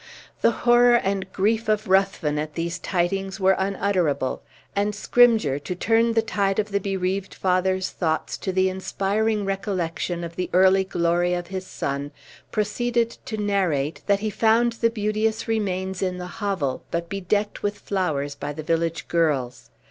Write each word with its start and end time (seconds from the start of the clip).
The 0.41 0.49
horror 0.65 0.95
and 0.95 1.31
grief 1.31 1.69
of 1.69 1.87
Ruthven 1.87 2.39
at 2.39 2.55
these 2.55 2.79
tidings 2.79 3.39
were 3.39 3.55
unutterable; 3.59 4.41
and 4.75 4.95
Scrymgeour, 4.95 5.59
to 5.59 5.75
turn 5.75 6.13
the 6.13 6.23
tide 6.23 6.57
of 6.57 6.71
the 6.71 6.79
bereaved 6.79 7.35
father's 7.35 7.91
thoughts 7.91 8.35
to 8.39 8.51
the 8.51 8.67
inspiring 8.67 9.45
recollection 9.45 10.23
of 10.23 10.37
the 10.37 10.49
early 10.53 10.83
glory 10.85 11.35
of 11.35 11.45
his 11.53 11.67
son, 11.67 12.09
proceeded 12.51 13.11
to 13.25 13.37
narrate, 13.37 14.01
that 14.07 14.21
he 14.21 14.31
found 14.31 14.71
the 14.73 14.89
beauteous 14.89 15.47
remains 15.47 16.01
in 16.01 16.17
the 16.17 16.41
hovel, 16.41 16.81
but 16.89 17.07
bedecked 17.07 17.61
with 17.61 17.77
flowers 17.77 18.33
by 18.33 18.51
the 18.53 18.63
village 18.63 19.07
girls. 19.07 19.69